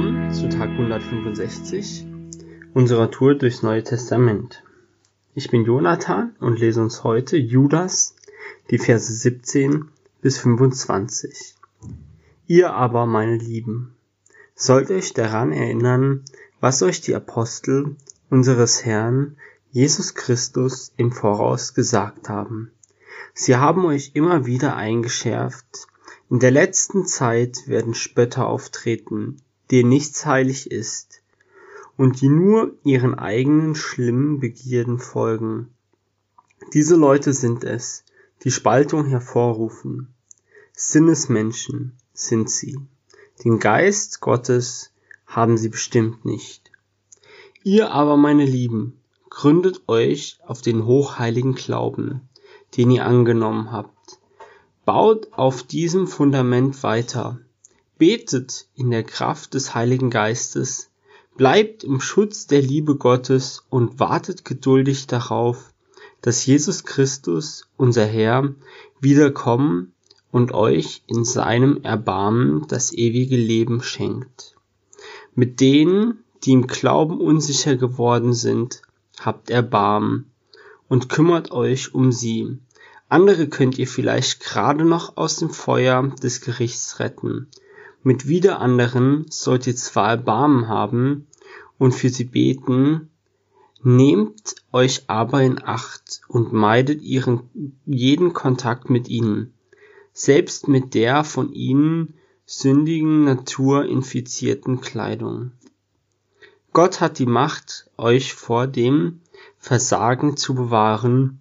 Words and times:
willkommen 0.00 0.32
zu 0.32 0.48
Tag 0.48 0.70
165 0.70 2.06
unserer 2.72 3.10
Tour 3.10 3.34
durchs 3.34 3.62
Neue 3.62 3.84
Testament. 3.84 4.64
Ich 5.34 5.50
bin 5.50 5.66
Jonathan 5.66 6.34
und 6.40 6.58
lese 6.58 6.80
uns 6.80 7.04
heute 7.04 7.36
Judas, 7.36 8.16
die 8.70 8.78
Verse 8.78 9.12
17 9.12 9.90
bis 10.22 10.38
25. 10.38 11.54
Ihr 12.46 12.72
aber, 12.72 13.04
meine 13.04 13.36
Lieben, 13.36 13.94
sollt 14.54 14.90
euch 14.90 15.12
daran 15.12 15.52
erinnern, 15.52 16.24
was 16.60 16.82
euch 16.82 17.02
die 17.02 17.14
Apostel 17.14 17.96
unseres 18.30 18.86
Herrn 18.86 19.36
Jesus 19.70 20.14
Christus 20.14 20.94
im 20.96 21.12
Voraus 21.12 21.74
gesagt 21.74 22.30
haben. 22.30 22.70
Sie 23.34 23.56
haben 23.56 23.84
euch 23.84 24.12
immer 24.14 24.46
wieder 24.46 24.76
eingeschärft, 24.76 25.88
in 26.30 26.38
der 26.38 26.52
letzten 26.52 27.04
Zeit 27.04 27.68
werden 27.68 27.92
Spötter 27.92 28.46
auftreten, 28.46 29.42
denen 29.70 29.88
nichts 29.88 30.26
heilig 30.26 30.70
ist, 30.70 31.22
und 31.96 32.20
die 32.20 32.28
nur 32.28 32.74
ihren 32.84 33.14
eigenen 33.14 33.74
schlimmen 33.74 34.40
Begierden 34.40 34.98
folgen. 34.98 35.68
Diese 36.72 36.96
Leute 36.96 37.32
sind 37.32 37.64
es, 37.64 38.04
die 38.42 38.50
Spaltung 38.50 39.06
hervorrufen. 39.06 40.14
Sinnesmenschen 40.72 41.92
sind 42.14 42.50
sie. 42.50 42.78
Den 43.44 43.58
Geist 43.58 44.20
Gottes 44.20 44.92
haben 45.26 45.58
sie 45.58 45.68
bestimmt 45.68 46.24
nicht. 46.24 46.70
Ihr 47.62 47.90
aber, 47.90 48.16
meine 48.16 48.46
Lieben, 48.46 48.98
gründet 49.28 49.82
euch 49.88 50.38
auf 50.46 50.62
den 50.62 50.86
hochheiligen 50.86 51.54
Glauben, 51.54 52.28
den 52.76 52.90
ihr 52.90 53.04
angenommen 53.04 53.70
habt 53.72 54.00
Baut 54.92 55.28
auf 55.32 55.62
diesem 55.62 56.08
Fundament 56.08 56.82
weiter. 56.82 57.38
Betet 58.00 58.66
in 58.74 58.90
der 58.90 59.02
Kraft 59.02 59.52
des 59.52 59.74
Heiligen 59.74 60.08
Geistes. 60.08 60.88
Bleibt 61.36 61.84
im 61.84 62.00
Schutz 62.00 62.46
der 62.46 62.62
Liebe 62.62 62.96
Gottes 62.96 63.62
und 63.68 64.00
wartet 64.00 64.46
geduldig 64.46 65.06
darauf, 65.06 65.74
dass 66.22 66.46
Jesus 66.46 66.84
Christus, 66.84 67.66
unser 67.76 68.06
Herr, 68.06 68.54
wiederkommen 69.00 69.92
und 70.30 70.52
euch 70.52 71.02
in 71.08 71.26
seinem 71.26 71.82
Erbarmen 71.82 72.66
das 72.68 72.94
ewige 72.94 73.36
Leben 73.36 73.82
schenkt. 73.82 74.56
Mit 75.34 75.60
denen, 75.60 76.24
die 76.44 76.52
im 76.52 76.68
Glauben 76.68 77.20
unsicher 77.20 77.76
geworden 77.76 78.32
sind, 78.32 78.80
habt 79.20 79.50
Erbarmen 79.50 80.30
und 80.88 81.10
kümmert 81.10 81.50
euch 81.50 81.92
um 81.94 82.12
sie 82.12 82.60
andere 83.10 83.48
könnt 83.48 83.76
ihr 83.76 83.88
vielleicht 83.88 84.40
gerade 84.40 84.84
noch 84.84 85.16
aus 85.16 85.36
dem 85.36 85.50
Feuer 85.50 86.14
des 86.22 86.40
Gerichts 86.40 87.00
retten. 87.00 87.48
Mit 88.02 88.28
wieder 88.28 88.60
anderen 88.60 89.26
sollt 89.28 89.66
ihr 89.66 89.76
zwar 89.76 90.10
Erbarmen 90.10 90.68
haben 90.68 91.26
und 91.78 91.92
für 91.92 92.08
sie 92.08 92.24
beten, 92.24 93.10
nehmt 93.82 94.56
euch 94.72 95.04
aber 95.08 95.42
in 95.42 95.62
Acht 95.62 96.22
und 96.28 96.52
meidet 96.52 97.02
ihren 97.02 97.50
jeden 97.84 98.32
Kontakt 98.32 98.88
mit 98.88 99.08
ihnen, 99.08 99.52
selbst 100.12 100.66
mit 100.66 100.94
der 100.94 101.24
von 101.24 101.52
ihnen 101.52 102.14
sündigen 102.46 103.24
Natur 103.24 103.84
infizierten 103.84 104.80
Kleidung. 104.80 105.52
Gott 106.72 107.00
hat 107.00 107.18
die 107.18 107.26
Macht, 107.26 107.90
euch 107.96 108.34
vor 108.34 108.66
dem 108.66 109.20
Versagen 109.58 110.36
zu 110.36 110.54
bewahren 110.54 111.40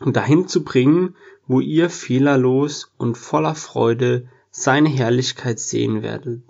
und 0.00 0.16
dahin 0.16 0.48
zu 0.48 0.64
bringen, 0.64 1.14
wo 1.46 1.60
ihr 1.60 1.88
fehlerlos 1.88 2.92
und 2.96 3.16
voller 3.16 3.54
Freude 3.54 4.28
seine 4.50 4.88
Herrlichkeit 4.88 5.60
sehen 5.60 6.02
werdet. 6.02 6.42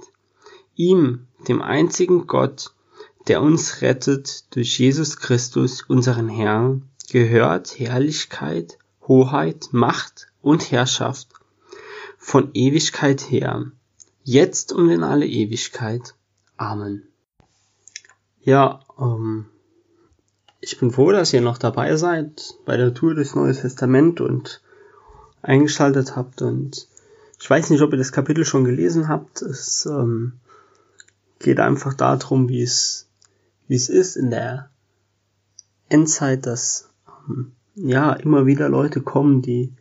Ihm, 0.74 1.26
dem 1.48 1.62
einzigen 1.62 2.26
Gott, 2.26 2.72
der 3.28 3.42
uns 3.42 3.82
rettet 3.82 4.54
durch 4.54 4.78
Jesus 4.78 5.18
Christus, 5.18 5.82
unseren 5.82 6.28
Herrn, 6.28 6.88
gehört 7.10 7.78
Herrlichkeit, 7.78 8.78
Hoheit, 9.06 9.68
Macht 9.72 10.28
und 10.40 10.70
Herrschaft 10.70 11.28
von 12.16 12.50
Ewigkeit 12.54 13.30
her, 13.30 13.70
jetzt 14.24 14.72
und 14.72 14.90
in 14.90 15.02
alle 15.02 15.26
Ewigkeit. 15.26 16.14
Amen. 16.56 17.02
Ja, 18.42 18.80
ähm, 18.98 19.46
ich 20.60 20.78
bin 20.78 20.90
froh, 20.90 21.10
dass 21.10 21.32
ihr 21.32 21.40
noch 21.40 21.58
dabei 21.58 21.96
seid 21.96 22.54
bei 22.66 22.76
der 22.76 22.94
Tour 22.94 23.14
durchs 23.14 23.34
Neue 23.34 23.54
Testament 23.54 24.20
und 24.20 24.62
eingeschaltet 25.42 26.16
habt. 26.16 26.42
Und 26.42 26.86
ich 27.40 27.48
weiß 27.48 27.70
nicht, 27.70 27.80
ob 27.80 27.92
ihr 27.92 27.98
das 27.98 28.12
Kapitel 28.12 28.44
schon 28.44 28.64
gelesen 28.64 29.08
habt. 29.08 29.40
Es 29.40 29.86
ähm, 29.86 30.34
geht 31.38 31.58
einfach 31.58 31.94
darum, 31.94 32.50
wie 32.50 32.62
es, 32.62 33.08
wie 33.66 33.76
es 33.76 33.88
ist 33.88 34.16
in 34.16 34.30
der 34.30 34.68
Endzeit, 35.88 36.44
dass 36.44 36.90
ähm, 37.28 37.52
ja 37.74 38.12
immer 38.12 38.44
wieder 38.44 38.68
Leute 38.68 39.00
kommen, 39.00 39.40
die, 39.40 39.72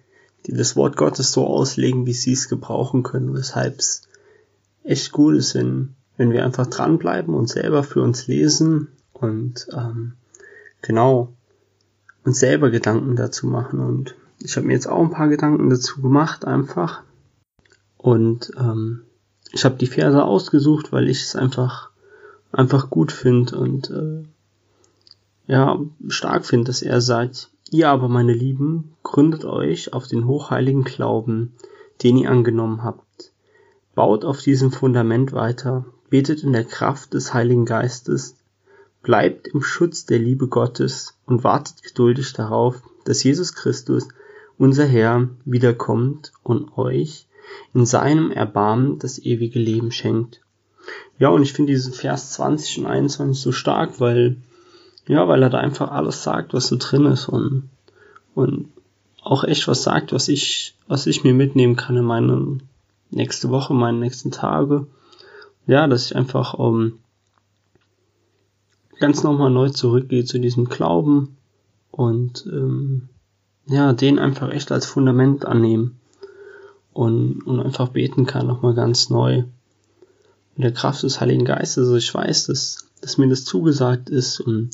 die 0.45 0.53
das 0.53 0.77
Wort 0.77 0.95
Gottes 0.95 1.33
so 1.33 1.45
auslegen, 1.45 2.05
wie 2.05 2.13
sie 2.13 2.31
es 2.31 2.47
gebrauchen 2.47 3.03
können, 3.03 3.33
weshalb 3.33 3.79
es 3.79 4.03
echt 4.85 5.11
gut 5.11 5.35
ist, 5.35 5.53
wenn, 5.53 5.95
wenn 6.15 6.31
wir 6.31 6.45
einfach 6.45 6.67
dranbleiben 6.67 7.33
und 7.33 7.49
selber 7.49 7.83
für 7.83 8.01
uns 8.01 8.27
lesen 8.27 8.87
und 9.11 9.67
ähm, 9.73 10.13
genau 10.81 11.33
uns 12.23 12.39
selber 12.39 12.69
Gedanken 12.69 13.17
dazu 13.17 13.47
machen. 13.47 13.81
Und 13.81 14.15
ich 14.39 14.55
habe 14.55 14.65
mir 14.65 14.73
jetzt 14.73 14.87
auch 14.87 15.03
ein 15.03 15.11
paar 15.11 15.27
Gedanken 15.27 15.69
dazu 15.69 16.01
gemacht, 16.01 16.45
einfach. 16.45 17.03
Und 17.99 18.51
ähm, 18.57 19.03
ich 19.51 19.65
habe 19.65 19.75
die 19.75 19.85
Verse 19.85 20.23
ausgesucht, 20.23 20.91
weil 20.91 21.09
ich 21.09 21.21
es 21.21 21.35
einfach 21.35 21.91
einfach 22.51 22.89
gut 22.89 23.11
finde 23.11 23.59
und 23.59 23.91
äh, 23.91 24.23
ja 25.45 25.79
stark 26.07 26.45
finde, 26.45 26.65
dass 26.65 26.81
er 26.81 27.01
sagt: 27.01 27.51
Ihr 27.69 27.89
aber, 27.89 28.07
meine 28.07 28.33
Lieben, 28.33 28.95
gründet 29.03 29.45
euch 29.45 29.93
auf 29.93 30.07
den 30.07 30.25
hochheiligen 30.25 30.83
Glauben, 30.83 31.53
den 32.01 32.17
ihr 32.17 32.31
angenommen 32.31 32.83
habt. 32.83 33.33
Baut 33.93 34.25
auf 34.25 34.41
diesem 34.41 34.71
Fundament 34.71 35.33
weiter, 35.33 35.85
betet 36.09 36.43
in 36.43 36.53
der 36.53 36.63
Kraft 36.63 37.13
des 37.13 37.33
Heiligen 37.33 37.65
Geistes, 37.65 38.35
Bleibt 39.01 39.47
im 39.47 39.61
Schutz 39.61 40.05
der 40.05 40.19
Liebe 40.19 40.47
Gottes 40.47 41.15
und 41.25 41.45
wartet 41.45 41.83
geduldig 41.83 42.33
darauf, 42.33 42.81
dass 43.05 43.23
Jesus 43.23 43.53
Christus, 43.53 44.09
unser 44.57 44.85
Herr, 44.85 45.29
wiederkommt 45.45 46.33
und 46.43 46.77
euch 46.77 47.28
in 47.73 47.85
seinem 47.85 48.31
Erbarmen 48.31 48.99
das 48.99 49.19
ewige 49.19 49.59
Leben 49.59 49.91
schenkt. 49.91 50.41
Ja, 51.17 51.29
und 51.29 51.41
ich 51.41 51.53
finde 51.53 51.73
diesen 51.73 51.93
Vers 51.93 52.31
20 52.31 52.79
und 52.79 52.85
21 52.87 53.41
so 53.41 53.51
stark, 53.51 53.99
weil, 53.99 54.37
ja, 55.07 55.27
weil 55.27 55.43
er 55.43 55.49
da 55.49 55.59
einfach 55.59 55.91
alles 55.91 56.23
sagt, 56.23 56.53
was 56.53 56.67
so 56.67 56.77
drin 56.79 57.05
ist 57.05 57.27
und, 57.27 57.69
und 58.33 58.69
auch 59.21 59.43
echt 59.43 59.67
was 59.67 59.83
sagt, 59.83 60.13
was 60.13 60.27
ich, 60.27 60.75
was 60.87 61.07
ich 61.07 61.23
mir 61.23 61.33
mitnehmen 61.33 61.75
kann 61.75 61.97
in 61.97 62.05
meine 62.05 62.59
nächste 63.11 63.49
Woche, 63.49 63.73
meine 63.73 63.99
nächsten 63.99 64.31
Tage. 64.31 64.87
Ja, 65.67 65.87
dass 65.87 66.05
ich 66.05 66.15
einfach, 66.15 66.53
um, 66.53 66.81
ähm, 66.81 66.99
ganz 68.99 69.23
nochmal 69.23 69.49
neu 69.49 69.69
zurückgehe 69.69 70.25
zu 70.25 70.39
diesem 70.39 70.65
Glauben 70.65 71.37
und 71.91 72.45
ähm, 72.51 73.09
ja, 73.65 73.93
den 73.93 74.19
einfach 74.19 74.51
echt 74.51 74.71
als 74.71 74.85
Fundament 74.85 75.45
annehmen 75.45 75.99
und, 76.99 77.43
und 77.43 77.61
einfach 77.61 77.87
beten 77.87 78.25
kann, 78.25 78.45
nochmal 78.45 78.73
ganz 78.73 79.09
neu. 79.09 79.43
In 80.57 80.61
der 80.63 80.73
Kraft 80.73 81.01
des 81.03 81.21
Heiligen 81.21 81.45
Geistes, 81.45 81.85
also 81.85 81.95
ich 81.95 82.13
weiß, 82.13 82.47
dass, 82.47 82.89
dass 82.99 83.17
mir 83.17 83.29
das 83.29 83.45
zugesagt 83.45 84.09
ist 84.09 84.41
und 84.41 84.71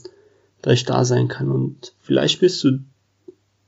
da 0.64 0.72
ich 0.72 0.86
da 0.86 1.06
sein 1.06 1.28
kann 1.28 1.52
und 1.52 1.94
vielleicht 2.00 2.40
bist 2.40 2.64
du 2.64 2.80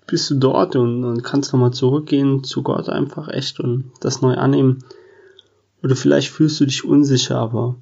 bist 0.07 0.31
du 0.31 0.35
dort 0.35 0.75
und, 0.75 1.03
und 1.03 1.22
kannst 1.22 1.53
nochmal 1.53 1.73
zurückgehen 1.73 2.44
zu 2.44 2.63
Gott 2.63 2.90
einfach 2.90 3.28
echt 3.28 3.59
und 3.59 3.91
das 4.00 4.22
neu 4.22 4.34
annehmen. 4.35 4.83
Oder 5.83 5.95
vielleicht 5.95 6.30
fühlst 6.30 6.60
du 6.60 6.65
dich 6.65 6.83
unsicher, 6.83 7.38
aber 7.38 7.75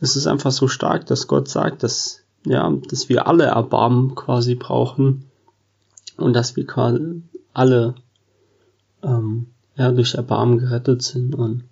es 0.00 0.14
ist 0.14 0.28
einfach 0.28 0.52
so 0.52 0.68
stark, 0.68 1.06
dass 1.06 1.26
Gott 1.26 1.48
sagt, 1.48 1.82
dass, 1.82 2.20
ja, 2.46 2.70
dass 2.88 3.08
wir 3.08 3.26
alle 3.26 3.46
Erbarmen 3.46 4.14
quasi 4.14 4.54
brauchen 4.54 5.24
und 6.18 6.34
dass 6.34 6.54
wir 6.54 6.66
quasi 6.66 7.22
alle 7.54 7.94
ähm, 9.02 9.46
ja, 9.76 9.90
durch 9.92 10.14
Erbarmen 10.14 10.58
gerettet 10.58 11.02
sind. 11.02 11.34
Und 11.34 11.64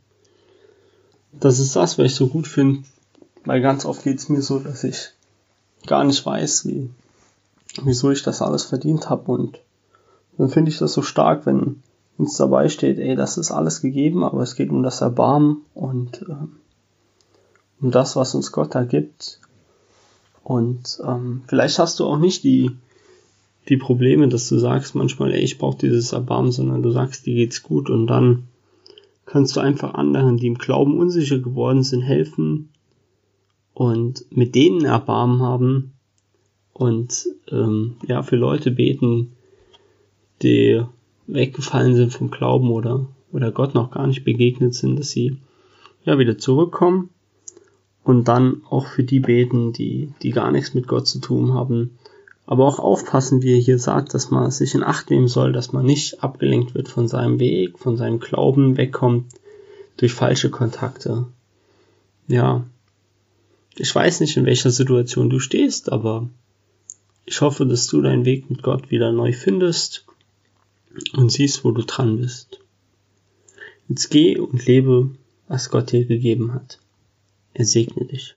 das 1.33 1.59
ist 1.59 1.77
das, 1.77 1.99
was 1.99 2.07
ich 2.07 2.15
so 2.15 2.29
gut 2.29 2.47
finde, 2.47 2.83
weil 3.45 3.61
ganz 3.61 3.85
oft 3.85 4.03
geht 4.03 4.19
es 4.19 4.29
mir 4.29 4.43
so, 4.43 4.59
dass 4.59 4.85
ich 4.85 5.11
gar 5.87 6.05
nicht 6.05 6.25
weiß, 6.25 6.67
wie, 6.67 6.91
wieso 7.83 8.11
ich 8.11 8.23
das 8.23 8.43
alles 8.43 8.65
verdient 8.65 9.11
habe. 9.11 9.31
Und 9.33 9.59
dann 10.39 10.49
finde 10.49 10.71
ich 10.71 10.79
das 10.79 10.93
so 10.93 11.03
stark, 11.03 11.47
wenn 11.47 11.83
uns 12.19 12.37
dabei 12.37 12.69
steht, 12.69 12.99
ey, 12.99 13.17
das 13.17 13.39
ist 13.39 13.51
alles 13.51 13.81
gegeben, 13.81 14.25
aber 14.25 14.43
es 14.43 14.55
geht 14.55 14.71
um 14.71 14.83
das 14.83 15.01
Erbarmen 15.01 15.63
und 15.75 16.25
ähm, 16.29 16.57
um 17.81 17.91
das, 17.91 18.17
was 18.17 18.35
uns 18.35 18.53
Gott 18.53 18.75
da 18.75 18.85
gibt. 18.85 19.41
Und 20.45 21.01
ähm, 21.05 21.43
vielleicht 21.47 21.79
hast 21.79 22.01
du 22.01 22.07
auch 22.07 22.19
nicht 22.19 22.45
die, 22.45 22.77
die 23.69 23.77
Probleme, 23.77 24.29
dass 24.29 24.49
du 24.49 24.59
sagst 24.59 24.95
manchmal, 24.95 25.33
ey, 25.33 25.41
ich 25.41 25.59
brauche 25.59 25.79
dieses 25.79 26.13
Erbarmen, 26.13 26.53
sondern 26.53 26.83
du 26.83 26.91
sagst, 26.91 27.27
dir 27.27 27.35
geht's 27.35 27.63
gut 27.63 27.91
und 27.91 28.07
dann 28.07 28.45
kannst 29.25 29.57
du 29.57 29.61
einfach 29.61 29.95
anderen, 29.95 30.37
die 30.37 30.49
im 30.49 30.59
Glauben 30.59 30.99
unsicher 30.99 31.39
geworden 31.39 31.83
sind, 31.83 32.03
helfen, 32.03 32.69
und 33.75 34.25
mit 34.31 34.55
denen 34.55 34.85
Erbarmen 34.85 35.43
haben 35.43 35.93
und 36.73 37.29
ähm, 37.51 37.97
ja 38.07 38.23
für 38.23 38.37
Leute 38.37 38.71
beten, 38.71 39.33
die 40.43 40.83
weggefallen 41.27 41.95
sind 41.95 42.13
vom 42.13 42.31
Glauben 42.31 42.71
oder 42.71 43.07
oder 43.33 43.51
Gott 43.51 43.75
noch 43.75 43.91
gar 43.91 44.07
nicht 44.07 44.25
begegnet 44.25 44.75
sind, 44.75 44.99
dass 44.99 45.11
sie 45.11 45.39
ja 46.05 46.19
wieder 46.19 46.37
zurückkommen 46.37 47.09
und 48.05 48.29
dann 48.29 48.63
auch 48.69 48.87
für 48.87 49.05
die 49.05 49.21
beten, 49.21 49.73
die 49.73 50.13
die 50.23 50.31
gar 50.31 50.51
nichts 50.51 50.75
mit 50.75 50.87
Gott 50.87 51.07
zu 51.07 51.21
tun 51.21 51.55
haben. 51.55 51.99
Aber 52.47 52.67
auch 52.67 52.79
aufpassen, 52.79 53.43
wie 53.43 53.55
er 53.55 53.61
hier 53.61 53.79
sagt, 53.79 54.15
dass 54.15 54.31
man 54.31 54.51
sich 54.51 54.75
in 54.75 54.83
Acht 54.83 55.11
nehmen 55.11 55.29
soll, 55.29 55.53
dass 55.53 55.73
man 55.73 55.87
nicht 55.87 56.23
abgelenkt 56.23 56.75
wird 56.75 56.89
von 56.89 57.09
seinem 57.09 57.39
Weg, 57.39 57.79
von 57.79 57.97
seinem 57.97 58.19
Glauben, 58.19 58.77
wegkommt 58.77 59.33
durch 59.97 60.13
falsche 60.13 60.51
Kontakte. 60.51 61.27
Ja, 62.27 62.65
ich 63.77 63.95
weiß 63.95 64.21
nicht, 64.21 64.37
in 64.37 64.47
welcher 64.47 64.71
Situation 64.71 65.31
du 65.31 65.39
stehst, 65.39 65.91
aber 65.93 66.29
ich 67.25 67.41
hoffe, 67.41 67.67
dass 67.67 67.87
du 67.87 68.03
deinen 68.03 68.25
Weg 68.25 68.51
mit 68.51 68.63
Gott 68.63 68.91
wieder 68.91 69.13
neu 69.13 69.33
findest 69.33 70.05
und 71.15 71.31
siehst, 71.31 71.65
wo 71.65 71.71
du 71.71 71.83
dran 71.83 72.19
bist. 72.19 72.61
Jetzt 73.89 74.11
geh 74.11 74.39
und 74.39 74.67
lebe, 74.67 75.11
was 75.49 75.71
Gott 75.71 75.93
dir 75.93 76.05
gegeben 76.05 76.55
hat. 76.55 76.79
Er 77.55 77.65
segne 77.65 78.07
dich. 78.07 78.31